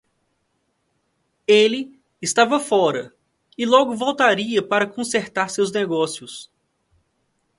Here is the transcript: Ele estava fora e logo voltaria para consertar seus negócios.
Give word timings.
Ele 1.47 1.95
estava 2.19 2.59
fora 2.59 3.13
e 3.55 3.67
logo 3.67 3.95
voltaria 3.95 4.59
para 4.63 4.87
consertar 4.87 5.51
seus 5.51 5.71
negócios. 5.71 6.51